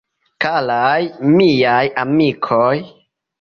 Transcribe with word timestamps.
Karaj 0.45 1.05
Miaj 1.33 1.85
Amikoj! 2.05 2.75